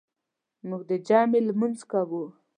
[0.67, 2.23] موږ د جمعې لمونځ کوو.